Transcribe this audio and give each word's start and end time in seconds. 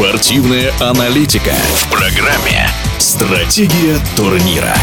Спортивная 0.00 0.72
аналитика 0.80 1.52
в 1.74 1.90
программе 1.90 2.70
«Стратегия 2.98 3.98
турнира». 4.16 4.74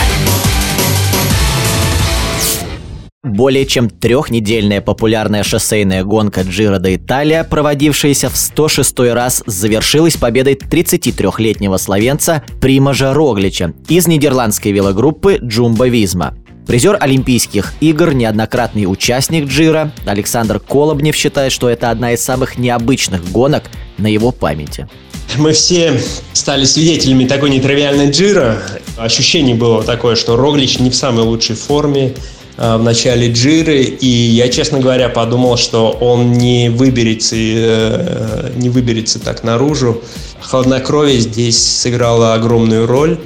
Более 3.23 3.65
чем 3.65 3.89
трехнедельная 3.89 4.79
популярная 4.79 5.41
шоссейная 5.41 6.03
гонка 6.03 6.41
Джиро 6.41 6.77
де 6.77 6.97
Италия, 6.97 7.43
проводившаяся 7.43 8.29
в 8.29 8.37
106 8.37 8.99
раз, 9.11 9.41
завершилась 9.47 10.17
победой 10.17 10.53
33-летнего 10.53 11.77
словенца 11.77 12.43
Примажа 12.61 13.15
Роглича 13.15 13.73
из 13.89 14.05
нидерландской 14.07 14.71
велогруппы 14.71 15.39
Джумба 15.41 15.87
Визма. 15.87 16.35
Призер 16.67 16.97
Олимпийских 16.99 17.73
игр, 17.79 18.11
неоднократный 18.11 18.91
участник 18.91 19.47
Джира, 19.47 19.93
Александр 20.05 20.59
Колобнев 20.59 21.15
считает, 21.15 21.53
что 21.53 21.69
это 21.69 21.89
одна 21.89 22.11
из 22.11 22.21
самых 22.21 22.57
необычных 22.57 23.23
гонок 23.31 23.63
на 23.97 24.07
его 24.07 24.33
памяти. 24.33 24.89
Мы 25.37 25.53
все 25.53 25.97
стали 26.33 26.65
свидетелями 26.65 27.25
такой 27.25 27.51
нетривиальной 27.51 28.11
Джира. 28.11 28.57
Ощущение 28.97 29.55
было 29.55 29.81
такое, 29.81 30.17
что 30.17 30.35
Роглич 30.35 30.79
не 30.79 30.89
в 30.89 30.95
самой 30.95 31.23
лучшей 31.23 31.55
форме 31.55 32.15
э, 32.57 32.75
в 32.75 32.83
начале 32.83 33.31
Джиры, 33.31 33.83
и 33.83 34.05
я, 34.05 34.49
честно 34.49 34.79
говоря, 34.79 35.07
подумал, 35.07 35.55
что 35.55 35.91
он 35.91 36.33
не 36.33 36.69
выберется, 36.69 37.37
э, 37.37 38.51
не 38.55 38.69
выберется 38.69 39.19
так 39.19 39.45
наружу. 39.45 40.01
Хладнокровие 40.41 41.21
здесь 41.21 41.63
сыграло 41.63 42.33
огромную 42.33 42.87
роль. 42.87 43.19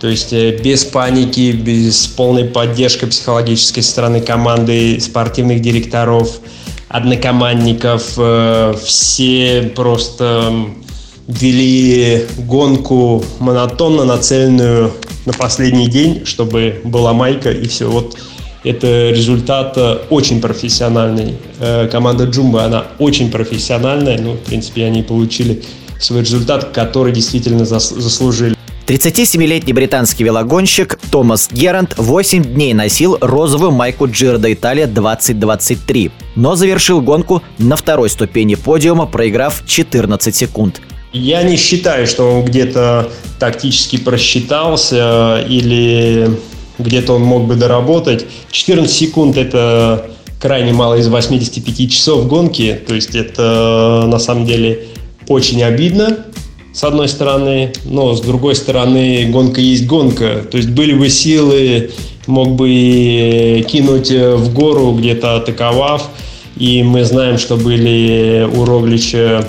То 0.00 0.06
есть 0.06 0.32
э, 0.32 0.56
без 0.56 0.84
паники, 0.84 1.52
без 1.52 2.06
полной 2.06 2.44
поддержки 2.44 3.04
психологической 3.04 3.82
стороны 3.82 4.20
команды, 4.20 5.00
спортивных 5.00 5.60
директоров, 5.60 6.38
однокомандников, 6.88 8.14
э, 8.16 8.74
все 8.84 9.72
просто 9.74 10.52
вели 11.26 12.26
гонку 12.38 13.24
монотонно 13.40 14.04
нацеленную 14.04 14.92
на 15.26 15.32
последний 15.32 15.88
день, 15.88 16.24
чтобы 16.24 16.80
была 16.84 17.12
майка 17.12 17.50
и 17.50 17.66
все. 17.66 17.90
Вот 17.90 18.16
это 18.62 19.10
результат 19.10 19.76
э, 19.76 19.98
очень 20.10 20.40
профессиональный. 20.40 21.36
Команда 21.90 22.24
Джумба, 22.24 22.64
она 22.64 22.86
очень 23.00 23.32
профессиональная. 23.32 24.16
Ну, 24.18 24.34
в 24.34 24.40
принципе, 24.40 24.84
они 24.84 25.02
получили 25.02 25.64
свой 26.00 26.20
результат, 26.20 26.70
который 26.72 27.12
действительно 27.12 27.64
заслужили. 27.64 28.57
37-летний 28.88 29.74
британский 29.74 30.24
велогонщик 30.24 30.98
Томас 31.10 31.50
Герант 31.52 31.92
8 31.98 32.42
дней 32.42 32.72
носил 32.72 33.18
розовую 33.20 33.70
майку 33.70 34.08
Джиро 34.08 34.38
де 34.38 34.54
Италия 34.54 34.86
2023, 34.86 36.10
но 36.36 36.56
завершил 36.56 37.02
гонку 37.02 37.42
на 37.58 37.76
второй 37.76 38.08
ступени 38.08 38.54
подиума, 38.54 39.04
проиграв 39.04 39.62
14 39.66 40.34
секунд. 40.34 40.80
Я 41.12 41.42
не 41.42 41.58
считаю, 41.58 42.06
что 42.06 42.38
он 42.38 42.46
где-то 42.46 43.10
тактически 43.38 43.98
просчитался 43.98 45.44
или 45.46 46.30
где-то 46.78 47.16
он 47.16 47.24
мог 47.24 47.46
бы 47.46 47.56
доработать. 47.56 48.24
14 48.52 48.90
секунд– 48.90 49.36
это 49.36 50.10
крайне 50.40 50.72
мало 50.72 50.94
из 50.94 51.08
85 51.08 51.92
часов 51.92 52.26
гонки, 52.26 52.80
то 52.86 52.94
есть 52.94 53.14
это 53.14 54.06
на 54.06 54.18
самом 54.18 54.46
деле 54.46 54.86
очень 55.28 55.62
обидно 55.62 56.24
с 56.78 56.84
одной 56.84 57.08
стороны, 57.08 57.72
но 57.86 58.14
с 58.14 58.20
другой 58.20 58.54
стороны 58.54 59.26
гонка 59.30 59.60
есть 59.60 59.84
гонка. 59.88 60.46
То 60.48 60.58
есть 60.58 60.70
были 60.70 60.94
бы 60.94 61.08
силы, 61.08 61.90
мог 62.28 62.50
бы 62.50 62.68
кинуть 63.68 64.12
в 64.12 64.54
гору, 64.54 64.92
где-то 64.92 65.38
атаковав. 65.38 66.08
И 66.56 66.84
мы 66.84 67.02
знаем, 67.02 67.36
что 67.36 67.56
были 67.56 68.48
у 68.54 68.64
Роглича 68.64 69.44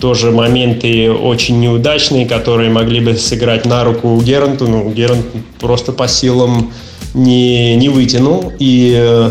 тоже 0.00 0.32
моменты 0.32 1.12
очень 1.12 1.60
неудачные, 1.60 2.26
которые 2.26 2.68
могли 2.68 2.98
бы 2.98 3.14
сыграть 3.14 3.64
на 3.64 3.84
руку 3.84 4.20
Геранту. 4.20 4.66
Ну, 4.66 4.90
Герант 4.90 5.24
просто 5.60 5.92
по 5.92 6.08
силам 6.08 6.72
не, 7.14 7.76
не 7.76 7.90
вытянул. 7.90 8.52
И, 8.58 9.30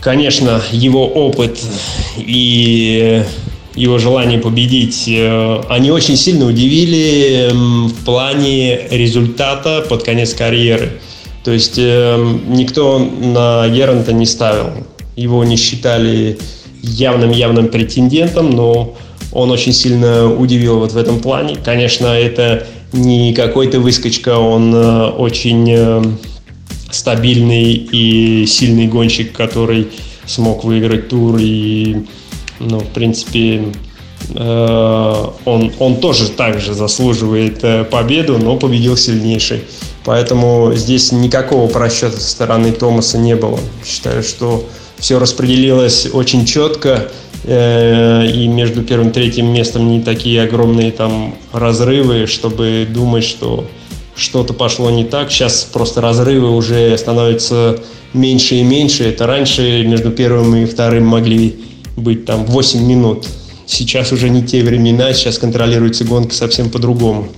конечно, 0.00 0.60
его 0.72 1.06
опыт 1.06 1.60
и 2.16 3.22
его 3.74 3.98
желание 3.98 4.38
победить, 4.38 5.04
э, 5.08 5.60
они 5.68 5.90
очень 5.90 6.16
сильно 6.16 6.46
удивили 6.46 7.50
в 7.52 8.04
плане 8.04 8.88
результата 8.90 9.84
под 9.88 10.02
конец 10.02 10.34
карьеры. 10.34 11.00
То 11.44 11.52
есть 11.52 11.74
э, 11.78 12.38
никто 12.48 12.98
на 12.98 13.68
Геранта 13.68 14.12
не 14.12 14.26
ставил. 14.26 14.70
Его 15.16 15.44
не 15.44 15.56
считали 15.56 16.38
явным-явным 16.82 17.68
претендентом, 17.68 18.50
но 18.50 18.96
он 19.32 19.50
очень 19.50 19.72
сильно 19.72 20.32
удивил 20.32 20.78
вот 20.80 20.92
в 20.92 20.96
этом 20.96 21.20
плане. 21.20 21.56
Конечно, 21.64 22.06
это 22.06 22.66
не 22.92 23.32
какой-то 23.32 23.78
выскочка, 23.78 24.38
он 24.38 24.74
э, 24.74 25.06
очень 25.10 26.18
стабильный 26.90 27.72
и 27.74 28.46
сильный 28.46 28.88
гонщик, 28.88 29.32
который 29.32 29.88
смог 30.26 30.64
выиграть 30.64 31.08
тур 31.08 31.38
и 31.38 32.04
ну, 32.60 32.78
в 32.80 32.88
принципе, 32.88 33.64
э, 34.34 35.24
он, 35.44 35.72
он 35.78 35.96
тоже 35.96 36.28
также 36.28 36.74
заслуживает 36.74 37.64
э, 37.64 37.84
победу, 37.84 38.38
но 38.38 38.56
победил 38.56 38.96
сильнейший. 38.96 39.62
Поэтому 40.04 40.72
здесь 40.74 41.12
никакого 41.12 41.68
просчета 41.68 42.20
со 42.20 42.30
стороны 42.30 42.72
Томаса 42.72 43.18
не 43.18 43.34
было. 43.34 43.58
Считаю, 43.84 44.22
что 44.22 44.64
все 44.98 45.18
распределилось 45.18 46.08
очень 46.12 46.44
четко, 46.44 47.08
э, 47.44 48.26
и 48.26 48.46
между 48.46 48.82
первым 48.82 49.08
и 49.08 49.12
третьим 49.12 49.52
местом 49.52 49.90
не 49.90 50.02
такие 50.02 50.42
огромные 50.42 50.92
там 50.92 51.34
разрывы, 51.52 52.26
чтобы 52.26 52.86
думать, 52.88 53.24
что 53.24 53.66
что-то 54.16 54.52
пошло 54.52 54.90
не 54.90 55.04
так. 55.04 55.30
Сейчас 55.30 55.64
просто 55.64 56.00
разрывы 56.00 56.50
уже 56.50 56.96
становятся 56.98 57.78
меньше 58.12 58.56
и 58.56 58.62
меньше. 58.62 59.04
Это 59.04 59.26
раньше 59.26 59.82
между 59.84 60.10
первым 60.10 60.56
и 60.56 60.66
вторым 60.66 61.06
могли 61.06 61.58
быть 62.02 62.24
там 62.24 62.44
8 62.46 62.80
минут. 62.82 63.26
Сейчас 63.66 64.12
уже 64.12 64.28
не 64.28 64.42
те 64.42 64.62
времена, 64.62 65.12
сейчас 65.12 65.38
контролируется 65.38 66.04
гонка 66.04 66.34
совсем 66.34 66.70
по-другому. 66.70 67.28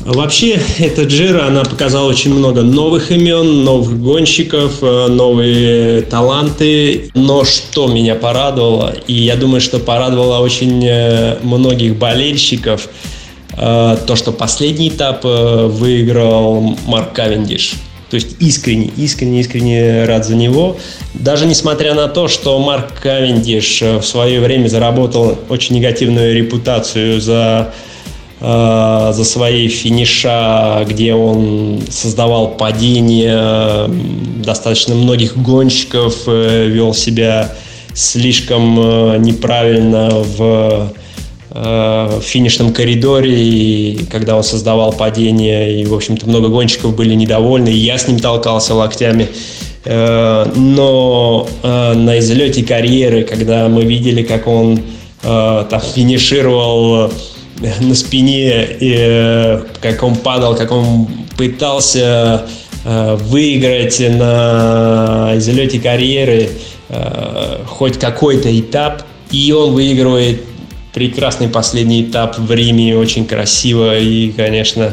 Вообще, 0.00 0.58
эта 0.78 1.02
Джира, 1.02 1.46
она 1.46 1.64
показала 1.64 2.08
очень 2.08 2.32
много 2.32 2.62
новых 2.62 3.10
имен, 3.10 3.64
новых 3.64 4.00
гонщиков, 4.00 4.78
э, 4.80 5.08
новые 5.08 6.02
таланты. 6.02 7.10
Но 7.14 7.44
что 7.44 7.88
меня 7.88 8.14
порадовало, 8.14 8.94
и 9.06 9.12
я 9.12 9.36
думаю, 9.36 9.60
что 9.60 9.78
порадовало 9.78 10.38
очень 10.38 10.82
э, 10.86 11.38
многих 11.42 11.96
болельщиков, 11.96 12.88
э, 13.52 13.96
то, 14.06 14.16
что 14.16 14.32
последний 14.32 14.88
этап 14.88 15.24
выиграл 15.24 16.76
Марк 16.86 17.12
Кавендиш. 17.12 17.74
То 18.10 18.14
есть 18.14 18.36
искренне, 18.40 18.90
искренне, 18.96 19.40
искренне 19.40 20.04
рад 20.04 20.24
за 20.24 20.34
него. 20.34 20.78
Даже 21.14 21.46
несмотря 21.46 21.94
на 21.94 22.08
то, 22.08 22.26
что 22.26 22.58
Марк 22.58 23.00
Кавендиш 23.02 23.82
э, 23.82 23.98
в 23.98 24.04
свое 24.04 24.40
время 24.40 24.68
заработал 24.68 25.38
очень 25.48 25.76
негативную 25.76 26.34
репутацию 26.34 27.20
за 27.20 27.74
э, 28.40 29.10
за 29.12 29.24
свои 29.24 29.68
финиша, 29.68 30.86
где 30.88 31.12
он 31.12 31.82
создавал 31.90 32.56
падение 32.56 33.90
достаточно 34.42 34.94
многих 34.94 35.36
гонщиков, 35.36 36.22
э, 36.26 36.66
вел 36.66 36.94
себя 36.94 37.52
слишком 37.92 39.20
неправильно 39.20 40.08
в 40.10 40.92
в 41.60 42.22
финишном 42.22 42.72
коридоре, 42.72 43.36
и 43.36 44.04
когда 44.12 44.36
он 44.36 44.44
создавал 44.44 44.92
падение, 44.92 45.80
и, 45.80 45.86
в 45.86 45.94
общем-то, 45.94 46.28
много 46.28 46.48
гонщиков 46.48 46.94
были 46.94 47.14
недовольны, 47.14 47.70
и 47.70 47.76
я 47.76 47.98
с 47.98 48.06
ним 48.06 48.20
толкался 48.20 48.74
локтями. 48.74 49.28
Э, 49.84 50.46
но 50.54 51.48
э, 51.62 51.94
на 51.94 52.18
излете 52.20 52.62
карьеры, 52.62 53.24
когда 53.24 53.68
мы 53.68 53.84
видели, 53.84 54.22
как 54.22 54.46
он 54.46 54.80
там 55.20 55.80
финишировал 55.80 57.12
на 57.80 57.94
спине, 57.96 58.68
и 58.78 59.58
как 59.80 60.04
он 60.04 60.14
падал, 60.14 60.54
как 60.54 60.70
он 60.70 61.08
пытался 61.36 62.46
выиграть 62.84 63.98
на 63.98 65.32
излете 65.34 65.80
карьеры 65.80 66.50
хоть 67.66 67.98
какой-то 67.98 68.48
этап, 68.60 69.02
и 69.32 69.50
он 69.52 69.72
выигрывает 69.72 70.40
прекрасный 70.92 71.48
последний 71.48 72.02
этап 72.02 72.38
в 72.38 72.50
Риме, 72.52 72.96
очень 72.96 73.26
красиво. 73.26 73.98
И, 73.98 74.30
конечно, 74.32 74.92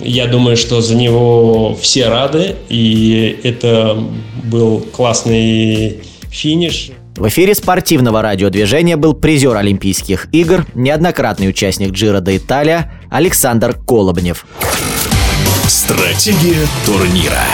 я 0.00 0.26
думаю, 0.26 0.56
что 0.56 0.80
за 0.80 0.94
него 0.94 1.76
все 1.80 2.08
рады. 2.08 2.56
И 2.68 3.38
это 3.42 3.98
был 4.44 4.80
классный 4.80 5.98
финиш. 6.30 6.90
В 7.16 7.28
эфире 7.28 7.54
спортивного 7.54 8.22
радиодвижения 8.22 8.96
был 8.96 9.14
призер 9.14 9.56
Олимпийских 9.56 10.26
игр, 10.32 10.66
неоднократный 10.74 11.48
участник 11.48 11.92
Джира 11.92 12.20
де 12.20 12.38
Италия 12.38 12.92
Александр 13.08 13.78
Колобнев. 13.86 14.44
Стратегия 15.68 16.66
турнира. 16.84 17.44